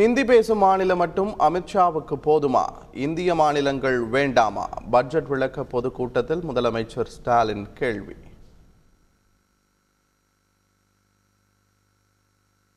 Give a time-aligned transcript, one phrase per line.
[0.00, 2.64] ஹிந்தி பேசும் மாநிலம் மட்டும் அமித்ஷாவுக்கு போதுமா?
[2.92, 4.68] இந்திய மாநிலங்கள் வேண்டாமா?
[4.90, 8.14] பட்ஜெட் விளக்க பொதுக்கூட்டத்தில் முதலமைச்சர் ஸ்டாலின் கேள்வி.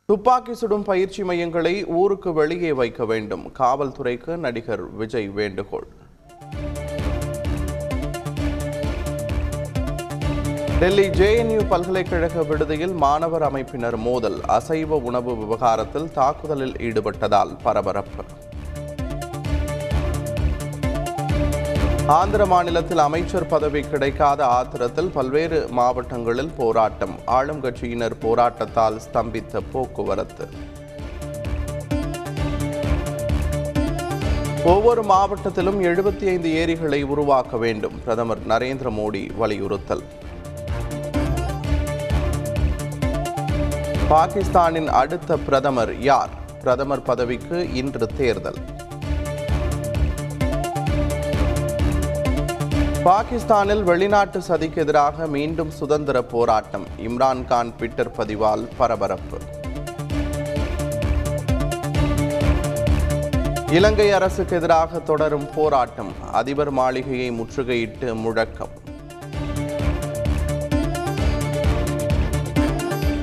[0.06, 3.52] துப்பாக்கி சுடும் பயிற்சி மையங்களை ஊருக்கு வெளியே வைக்க வேண்டும்.
[3.60, 5.88] காவல்துறைக்கு நடிகர் விஜய் வேண்டுகோள்.
[10.82, 18.24] டெல்லி ஜேஎன்யூ பல்கலைக்கழக விடுதியில் மாணவர் அமைப்பினர் மோதல் அசைவ உணவு விவகாரத்தில் தாக்குதலில் ஈடுபட்டதால் பரபரப்பு.
[22.18, 30.48] ஆந்திர மாநிலத்தில் அமைச்சர் பதவி கிடைக்காத ஆத்திரத்தில் பல்வேறு மாவட்டங்களில் போராட்டம் ஆளும் கட்சியினர் போராட்டத்தால் ஸ்தம்பித்த போக்குவரத்து.
[34.74, 40.06] ஒவ்வொரு மாவட்டத்திலும் எழுபத்தி ஐந்து ஏரிகளை உருவாக்க வேண்டும் பிரதமர் நரேந்திர மோடி வலியுறுத்தல்.
[44.14, 46.30] பாகிஸ்தானின் அடுத்த பிரதமர் யார்?
[46.62, 48.56] பிரதமர் பதவிக்கு இன்று தேர்தல்.
[53.04, 56.88] பாகிஸ்தானில் வெளிநாட்டு சதிக்கு எதிராக மீண்டும் சுதந்திர போராட்டம்.
[56.98, 59.38] இம்ரான்கான் ட்விட்டர் பதிவால் பரபரப்பு.
[63.70, 66.14] இலங்கை அரசுக்கு எதிராக தொடரும் போராட்டம்.
[66.32, 68.82] அதிபர் மாளிகையை முற்றுகையிட்டு முழக்கம்.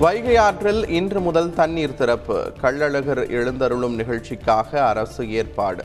[0.00, 2.52] வைகை ஆற்றில் இன்று முதல் தண்ணீர் திறப்பு.
[2.62, 5.84] கள்ளழகர் எழுந்தருளும் நிகழ்ச்சிக்காக அரசு ஏற்பாடு.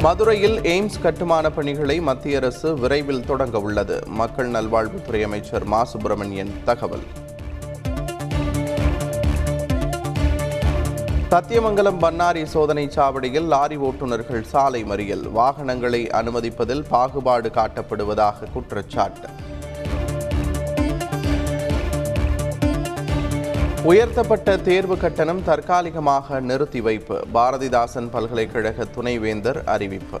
[0.00, 4.02] மதுரையில் எய்ம்ஸ் கட்டுமான பணிகளை மத்திய அரசு விரைவில் தொடங்க உள்ளது.
[4.06, 5.84] மக்கள் நல்வாழ்வுத்துறை அமைச்சர் மா.
[5.84, 7.02] சுப்பிரமணியன் தகவல்.
[11.30, 15.30] சத்தியமங்கலம் பன்னாரி சோதனை சாவடியில் லாரி ஓட்டுநர்கள் சாலை மறியல்.
[15.30, 19.28] வாகனங்களை அனுமதிப்பதில் பாகுபாடு காட்டப்படுவதாக குற்றச்சாட்டு.
[23.84, 27.26] உயர்த்தப்பட்ட தேர்வு கட்டணம் தற்காலிகமாக நிறுத்தி வைப்பு.
[27.34, 30.20] பாரதிதாசன் பல்கலைக்கழக துணைவேந்தர் அறிவிப்பு.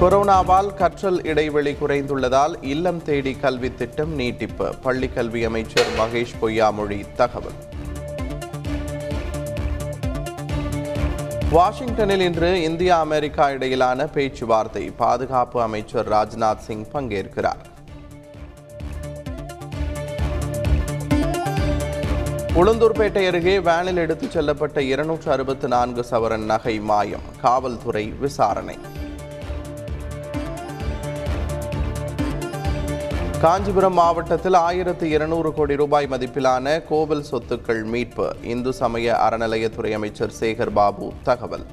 [0.00, 4.74] கொரோனாவால் கற்றல் இடைவெளி குறைந்துள்ளதால் இல்லம் தேடி கல்வி திட்டம் நீட்டிப்பு.
[4.82, 7.58] பள்ளி கல்வி அமைச்சர் மகேஷ் பொய்யாமொழி தகவல்.
[11.50, 14.90] வாஷிங்டனில் இன்று இந்தியா அமெரிக்கா இடையிலான பேச்சுவார்த்தை.
[14.90, 17.72] பாதுகாப்பு அமைச்சர் ராஜ்நாத் சிங் பங்கேற்கிறார்.
[22.58, 28.76] உளுந்தூர்பேட்டை அருகே வேனில் எடுத்துச் செல்லப்பட்ட இருநூற்று அறுபத்து நான்கு சவரன் நகை மாயம் காவல்துறை விசாரணை.
[33.40, 38.36] காஞ்சிபுரம் மாவட்டத்தில் ஆயிரத்து இருநூறு கோடி ரூபாய் மதிப்பிலான கோவில் சொத்துக்கள் மீட்பு.
[38.42, 41.66] இந்து சமய அறநிலையத்துறை அமைச்சர் சேகர் பாபு தகவல்.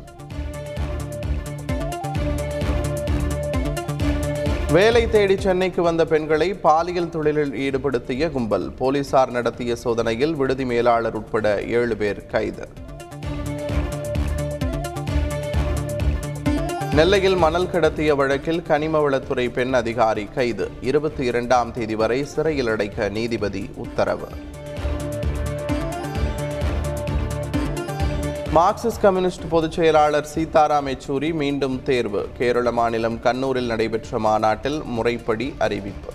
[4.72, 8.72] வேலை தேடி சென்னைக்கு வந்த பெண்களை பாலியல் தொழிலில் ஈடுபடுத்திய கும்பல்.
[8.72, 12.68] போலீசார் நடத்திய சோதனையில் விடுதி மேலாளர் உட்பட ஏழு பேர் கைது.
[16.96, 20.70] நெல்லையில் மணல் கடத்திய வழக்கில் கனிமவளத்துறை பெண் அதிகாரி கைது.
[20.82, 24.28] இருபத்தி இரண்டாம் தேதி வரை சிறையில் அடைக்க நீதிபதி உத்தரவு.
[28.56, 32.28] மார்க்சிஸ்ட் கம்யூனிஸ்ட் பொதுச் செயலாளர் சீதாராம் யெச்சூரி மீண்டும் தேர்வு.
[32.38, 36.12] கேரள மாநிலம் கண்ணூரில் நடைபெற்ற மாநாட்டில் முறைப்படி அறிவிப்பு.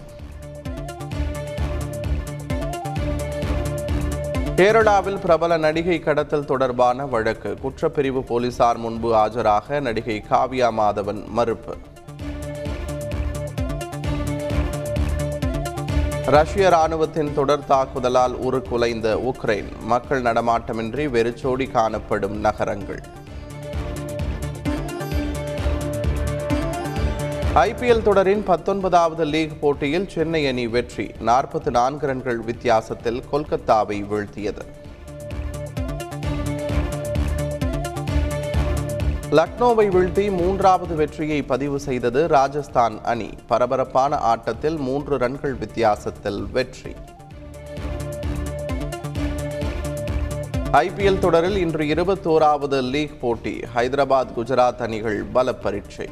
[4.56, 7.56] கேரளாவில் பிரபல நடிகை கடத்தல் தொடர்பான வழக்கு.
[7.62, 11.76] குற்றப்பிரிவு போலீசார் முன்பு ஆஜராக நடிகை காவ்யா மாதவன் மறுப்பு.
[16.26, 19.64] ரஷ்ய ராணுவத்தின் தொடர் தாக்குதலால் உருக்குலைந்த உக்ரைன்.
[19.80, 23.02] மக்கள் நடமாட்டமின்றி வெறிச்சோடி காணப்படும் நகரங்கள்.
[27.54, 31.06] ஐபிஎல் தொடரின் பத்தொன்பதாவது லீக் போட்டியில் சென்னை அணி வெற்றி.
[31.06, 34.84] நாற்பத்தி நான்கு ரன்கள் வித்தியாசத்தில் கொல்கத்தாவை வீழ்த்தியது.
[39.30, 43.30] லக்னோவை வீழ்த்தி மூன்றாவது வெற்றியை பதிவு செய்தது ராஜஸ்தான் அணி.
[43.46, 46.94] பரபரப்பான ஆட்டத்தில் மூன்று ரன்கள் வித்தியாசத்தில் வெற்றி.
[50.72, 53.60] ஐபிஎல் தொடரில் இன்று இருபத்தோராவது லீக் போட்டி.
[53.74, 56.08] ஹைதராபாத் குஜராத் அணிகள் பல பரீட்சை